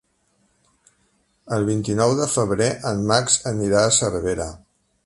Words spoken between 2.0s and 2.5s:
de